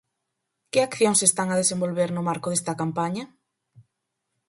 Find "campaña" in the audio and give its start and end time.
2.81-3.25